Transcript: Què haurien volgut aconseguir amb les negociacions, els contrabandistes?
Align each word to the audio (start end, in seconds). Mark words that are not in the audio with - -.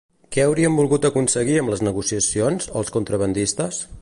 Què 0.35 0.45
haurien 0.45 0.77
volgut 0.79 1.05
aconseguir 1.09 1.59
amb 1.61 1.75
les 1.75 1.85
negociacions, 1.91 2.71
els 2.81 2.95
contrabandistes? 2.97 3.85